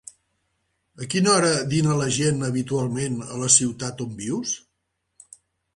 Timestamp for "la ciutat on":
3.45-4.19